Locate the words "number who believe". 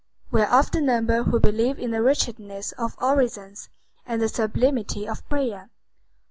0.81-1.77